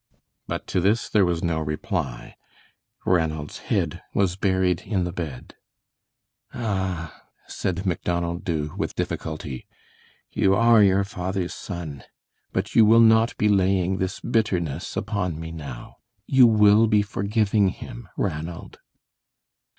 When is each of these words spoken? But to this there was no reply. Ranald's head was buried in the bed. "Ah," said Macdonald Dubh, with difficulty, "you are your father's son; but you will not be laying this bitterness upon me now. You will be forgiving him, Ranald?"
But 0.47 0.65
to 0.73 0.81
this 0.81 1.07
there 1.07 1.25
was 1.25 1.43
no 1.43 1.59
reply. 1.59 2.35
Ranald's 3.05 3.59
head 3.69 4.01
was 4.15 4.35
buried 4.35 4.81
in 4.81 5.03
the 5.03 5.11
bed. 5.11 5.53
"Ah," 6.55 7.21
said 7.45 7.85
Macdonald 7.85 8.43
Dubh, 8.43 8.75
with 8.75 8.95
difficulty, 8.95 9.67
"you 10.31 10.55
are 10.55 10.81
your 10.81 11.03
father's 11.03 11.53
son; 11.53 12.03
but 12.51 12.73
you 12.73 12.83
will 12.83 12.99
not 12.99 13.37
be 13.37 13.47
laying 13.47 13.97
this 13.97 14.19
bitterness 14.19 14.97
upon 14.97 15.39
me 15.39 15.51
now. 15.51 15.97
You 16.25 16.47
will 16.47 16.87
be 16.87 17.03
forgiving 17.03 17.69
him, 17.69 18.09
Ranald?" 18.17 18.79